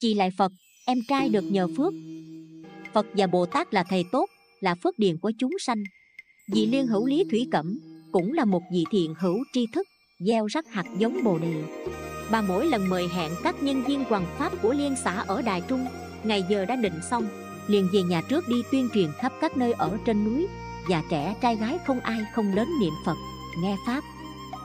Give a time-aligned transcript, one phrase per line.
[0.00, 0.52] Chị lại Phật,
[0.86, 1.92] em trai được nhờ phước.
[2.92, 4.26] Phật và Bồ Tát là thầy tốt,
[4.60, 5.84] là phước điền của chúng sanh.
[6.52, 7.80] Vị liên hữu lý thủy cẩm
[8.12, 9.86] cũng là một vị thiện hữu tri thức
[10.26, 11.62] Gieo rắc hạt giống bồ đề.
[12.30, 15.62] Bà mỗi lần mời hẹn các nhân viên hoàng pháp của liên xã ở Đài
[15.68, 15.86] Trung
[16.24, 17.28] Ngày giờ đã định xong
[17.66, 20.46] liền về nhà trước đi tuyên truyền khắp các nơi ở trên núi
[20.88, 23.16] và trẻ trai gái không ai không đến niệm Phật,
[23.62, 24.04] nghe Pháp.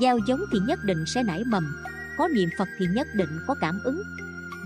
[0.00, 1.64] Gieo giống thì nhất định sẽ nảy mầm
[2.18, 4.02] Có niệm Phật thì nhất định có cảm ứng.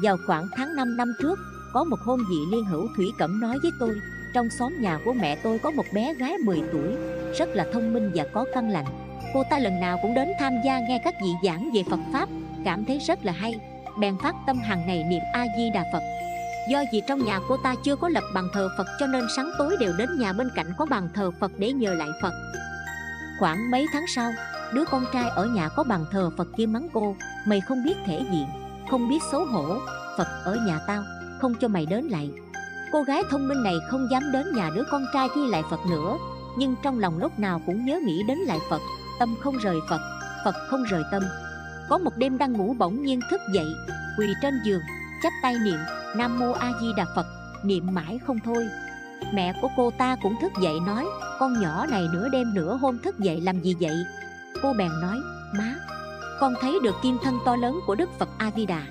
[0.03, 1.39] Vào khoảng tháng 5 năm trước
[1.73, 4.01] Có một hôm vị liên hữu Thủy Cẩm nói với tôi
[4.35, 6.95] Trong xóm nhà của mẹ tôi có một bé gái 10 tuổi
[7.39, 8.87] Rất là thông minh và có căn lành.
[9.35, 12.29] Cô ta lần nào cũng đến tham gia nghe các vị giảng về Phật Pháp
[12.65, 13.61] Cảm thấy rất là hay.
[14.01, 16.03] Bèn phát tâm hàng ngày niệm A-di-đà Phật.
[16.69, 19.51] Do vì trong nhà cô ta chưa có lập bàn thờ Phật cho nên sáng
[19.59, 22.33] tối đều đến nhà bên cạnh có bàn thờ Phật để nhờ lại Phật.
[23.41, 24.33] Khoảng mấy tháng sau,
[24.73, 27.17] đứa con trai ở nhà có bàn thờ Phật kia mắng cô,
[27.47, 28.47] mày không biết thể diện,
[28.91, 29.79] không biết xấu hổ,
[30.19, 31.03] Phật ở nhà tao,
[31.41, 32.31] không cho mày đến lại.
[32.93, 35.81] Cô gái thông minh này không dám đến nhà đứa con trai thi lại Phật
[35.91, 36.17] nữa,
[36.59, 38.81] nhưng trong lòng lúc nào cũng nhớ nghĩ đến lại Phật,
[39.19, 40.01] tâm không rời Phật,
[40.45, 41.23] Phật không rời tâm.
[41.89, 43.67] Có một đêm đang ngủ bỗng nhiên thức dậy,
[44.19, 44.83] quỳ trên giường,
[45.23, 45.79] chắp tay niệm
[46.17, 47.27] Nam Mô A Di Đà Phật
[47.63, 48.69] Niệm mãi không thôi
[49.33, 51.07] Mẹ của cô ta cũng thức dậy nói
[51.39, 53.97] Con nhỏ này nửa đêm nửa hôm thức dậy làm gì vậy
[54.63, 55.17] Cô bèn nói
[55.59, 55.75] Má
[56.41, 58.83] con thấy được kim thân to lớn của Đức Phật A Di Đà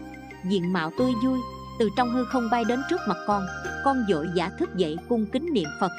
[0.50, 1.40] Diện mạo tươi vui,
[1.80, 3.46] Từ trong hư không bay đến trước mặt con
[3.84, 5.92] Con dội giả thức dậy cung kính niệm Phật.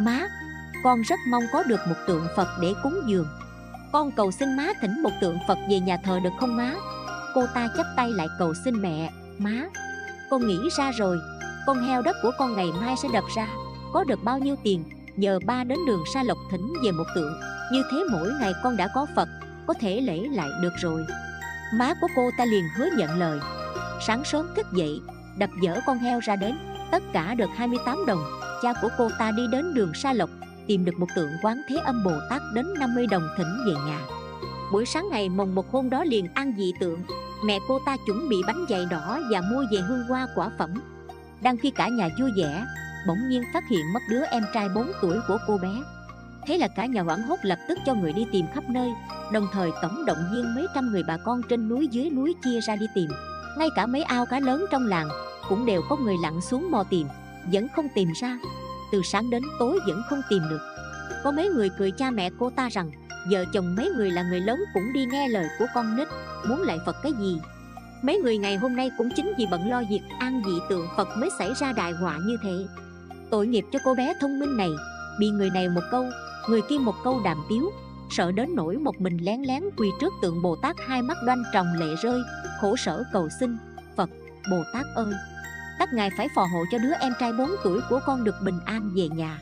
[0.00, 0.26] Má,
[0.84, 3.26] Con rất mong có được một tượng Phật để cúng dường.
[3.92, 6.74] Con cầu xin má thỉnh một tượng Phật về nhà thờ được không má?
[7.34, 9.68] Cô ta chắp tay lại cầu xin mẹ, Má,
[10.30, 11.18] con nghĩ ra rồi.
[11.66, 13.46] Con heo đất của con ngày mai sẽ đập ra.
[13.92, 14.84] Có được bao nhiêu tiền?
[15.16, 17.32] Nhờ ba đến đường Sa Lộc thỉnh về một tượng.
[17.72, 19.28] Như thế mỗi ngày con đã có Phật.
[19.68, 21.06] Có thể lễ lại được rồi.
[21.74, 23.40] Má của cô ta liền hứa nhận lời.
[24.06, 25.00] Sáng sớm thức dậy,
[25.38, 26.58] Đập dở con heo ra đến,
[26.90, 28.24] Tất cả được 28 đồng.
[28.62, 30.30] Cha của cô ta đi đến đường Sa Lộc,
[30.66, 34.00] Tìm được một tượng quán thế âm Bồ Tát đến 50 đồng thỉnh về nhà.
[34.72, 37.00] Buổi sáng ngày mồng một hôm đó liền ăn dị tượng.
[37.44, 40.70] Mẹ cô ta chuẩn bị bánh dày đỏ và mua về hương hoa quả phẩm.
[41.40, 42.64] Đang khi cả nhà vui vẻ,
[43.06, 45.72] Bỗng nhiên phát hiện mất đứa em trai 4 tuổi của cô bé.
[46.46, 48.88] Thế là cả nhà hoảng hốt lập tức cho người đi tìm khắp nơi.
[49.32, 52.60] Đồng thời tổng động viên mấy trăm người bà con trên núi dưới núi chia
[52.60, 53.10] ra đi tìm.
[53.58, 55.08] Ngay cả mấy ao cá lớn trong làng
[55.48, 57.06] Cũng đều có người lặn xuống mò tìm
[57.52, 58.38] Vẫn không tìm ra.
[58.92, 60.60] Từ sáng đến tối vẫn không tìm được.
[61.24, 62.90] Có mấy người cười cha mẹ cô ta rằng
[63.30, 66.08] Vợ chồng mấy người là người lớn cũng đi nghe lời của con nít
[66.48, 67.40] Muốn lại Phật cái gì?
[68.02, 71.08] Mấy người ngày hôm nay cũng chính vì bận lo việc an dị tượng Phật
[71.16, 72.66] mới xảy ra đại họa như thế.
[73.30, 74.70] Tội nghiệp cho cô bé thông minh này
[75.18, 76.04] Bị người này một câu,
[76.48, 77.70] người kia một câu đàm tiếu.
[78.10, 81.42] Sợ đến nỗi một mình lén lén quỳ trước tượng Bồ Tát hai mắt đoan
[81.52, 82.20] tròng lệ rơi
[82.60, 83.56] Khổ sở cầu xin
[83.96, 84.10] Phật,
[84.50, 85.12] Bồ Tát ơi
[85.78, 88.60] Các ngài phải phò hộ cho đứa em trai 4 tuổi của con được bình
[88.64, 89.38] an về nhà.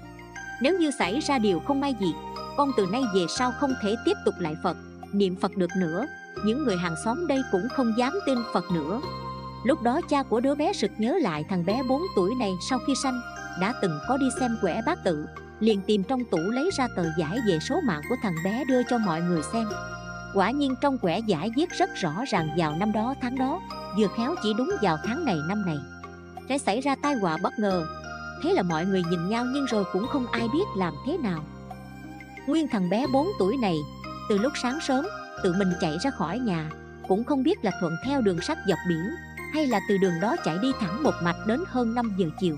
[0.63, 2.15] Nếu như xảy ra điều không may gì
[2.57, 4.77] con từ nay về sau không thể tiếp tục lại Phật
[5.13, 6.07] Niệm Phật được nữa
[6.45, 9.01] Những người hàng xóm đây cũng không dám tin Phật nữa.
[9.65, 12.79] Lúc đó cha của đứa bé sực nhớ lại thằng bé 4 tuổi này sau
[12.87, 13.21] khi sanh
[13.61, 15.27] Đã từng có đi xem quẻ bát tự
[15.61, 18.83] Liền tìm trong tủ lấy ra tờ giải về số mạng của thằng bé đưa
[18.83, 19.67] cho mọi người xem.
[20.35, 23.61] Quả nhiên trong quẻ giải viết rất rõ ràng vào năm đó, tháng đó,
[23.99, 25.77] Vừa khéo chỉ đúng vào tháng này, năm này.
[26.49, 27.87] Sẽ xảy ra tai họa bất ngờ.
[28.43, 31.45] Thế là mọi người nhìn nhau nhưng rồi cũng không ai biết làm thế nào.
[32.47, 33.77] Nguyên thằng bé 4 tuổi này,
[34.29, 35.07] Từ lúc sáng sớm,
[35.43, 36.71] Tự mình chạy ra khỏi nhà,
[37.09, 39.11] Cũng không biết là thuận theo đường sắt dọc biển,
[39.55, 42.57] Hay là từ đường đó chạy đi thẳng một mạch đến hơn 5 giờ chiều.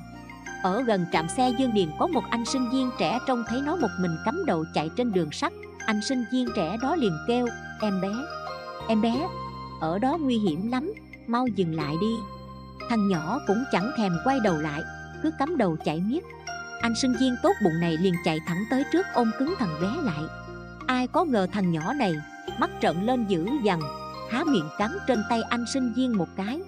[0.62, 3.76] Ở gần trạm xe Dương Điền có một anh sinh viên trẻ trông thấy nó
[3.76, 5.52] một mình cắm đầu chạy trên đường sắt.
[5.86, 7.46] Anh sinh viên trẻ đó liền kêu,
[7.80, 8.08] Em bé
[8.88, 9.28] Em bé,
[9.80, 10.92] Ở đó nguy hiểm lắm,
[11.26, 12.14] Mau dừng lại đi.
[12.88, 14.82] Thằng nhỏ cũng chẳng thèm quay đầu lại,
[15.22, 16.24] Cứ cắm đầu chạy miết.
[16.80, 19.88] Anh sinh viên tốt bụng này liền chạy thẳng tới trước ôm cứng thằng bé
[20.02, 20.22] lại.
[20.86, 22.16] Ai có ngờ thằng nhỏ này,
[22.58, 23.80] Mắt trợn lên dữ dằn,
[24.30, 26.60] Há miệng cắn trên tay anh sinh viên một cái.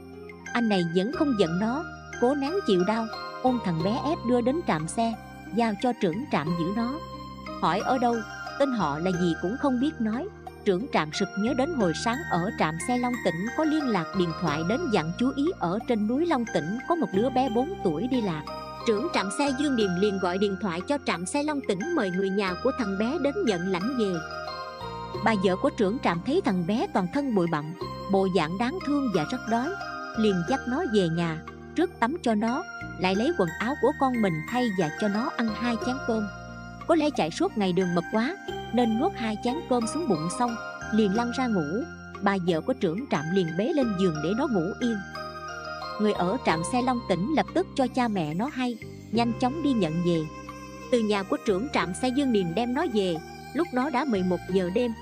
[0.53, 1.85] Anh này vẫn không giận nó,
[2.21, 3.07] Cố nén chịu đau.
[3.43, 5.15] Ôm thằng bé ép đưa đến trạm xe,
[5.55, 6.93] Giao cho trưởng trạm giữ nó.
[7.61, 8.17] Hỏi ở đâu,
[8.59, 10.29] Tên họ là gì cũng không biết nói.
[10.65, 14.07] Trưởng trạm sực nhớ đến hồi sáng ở trạm xe Long Tỉnh có liên lạc
[14.19, 17.49] điện thoại đến dặn chú ý ở trên núi Long Tỉnh có một đứa bé
[17.49, 18.43] 4 tuổi đi lạc.
[18.87, 22.11] Trưởng trạm xe Dương Điền liền gọi điện thoại cho trạm xe Long Tỉnh mời
[22.11, 24.15] người nhà của thằng bé đến nhận lãnh về.
[25.25, 27.75] Bà vợ của trưởng trạm thấy thằng bé toàn thân bụi bặm,
[28.13, 29.69] Bộ dạng đáng thương và rất đói,
[30.19, 31.39] Liền dắt nó về nhà.
[31.75, 32.63] Trước tắm cho nó,
[32.99, 36.29] Lại lấy quần áo của con mình thay và cho nó ăn hai chén cơm.
[36.87, 38.37] Có lẽ chạy suốt ngày đường mập quá,
[38.73, 40.57] Nên nuốt hai chén cơm xuống bụng xong,
[40.93, 41.85] Liền lăn ra ngủ.
[42.23, 44.97] Bà vợ của trưởng trạm liền bế lên giường để nó ngủ yên.
[46.01, 48.79] Người ở trạm xe Long Tỉnh lập tức cho cha mẹ nó hay,
[49.13, 50.23] Nhanh chóng đi nhận về.
[50.93, 53.17] Từ nhà của trưởng trạm xe Dương Điền đem nó về,
[53.55, 54.93] Lúc đó đã 11 giờ đêm.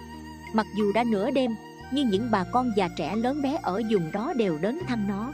[0.55, 1.51] Mặc dù đã nửa đêm,
[1.91, 5.33] Nhưng những bà con già trẻ lớn bé ở vùng đó đều đến thăm nó.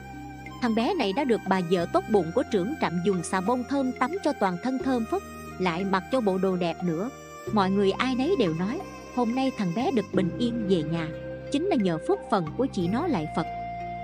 [0.64, 3.64] Thằng bé này đã được bà vợ tốt bụng của trưởng trạm dùng xà bông
[3.68, 5.22] thơm tắm cho toàn thân thơm phức,
[5.58, 7.10] Lại mặc cho bộ đồ đẹp nữa.
[7.52, 8.80] Mọi người ai nấy đều nói,
[9.14, 11.08] Hôm nay thằng bé được bình yên về nhà.
[11.52, 13.46] Chính là nhờ phước phần của chị nó lại Phật.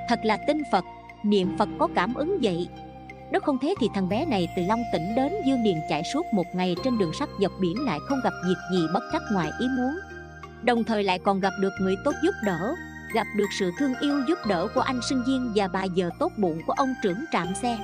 [0.08, 0.84] Thật là tin Phật,
[1.22, 2.68] Niệm Phật có cảm ứng vậy.
[3.30, 6.26] Nếu không thế thì thằng bé này từ Long tỉnh đến Dương Điền chạy suốt
[6.32, 9.50] một ngày trên đường sắt dọc biển lại không gặp việc gì bất trắc ngoài
[9.60, 9.98] ý muốn.
[10.62, 12.74] Đồng thời lại còn gặp được người tốt giúp đỡ.
[13.14, 16.32] Gặp được sự thương yêu giúp đỡ của anh sinh viên và bà giờ tốt
[16.36, 17.78] bụng của ông trưởng trạm xe.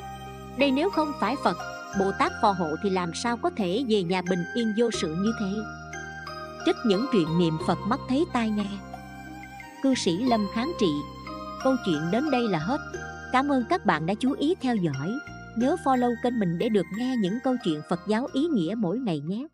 [0.58, 1.56] Đây nếu không phải Phật,
[1.98, 5.14] Bồ Tát phò hộ thì làm sao có thể về nhà bình yên vô sự
[5.14, 5.56] như thế?
[6.66, 8.68] Trích những chuyện niệm Phật mắt thấy tai nghe.
[9.82, 10.90] Cư sĩ Lâm Kháng Trị
[11.66, 12.78] Câu chuyện đến đây là hết.
[13.32, 15.12] Cảm ơn các bạn đã chú ý theo dõi.
[15.56, 18.98] Nhớ follow kênh mình để được nghe những câu chuyện Phật giáo ý nghĩa mỗi
[18.98, 19.46] ngày nhé.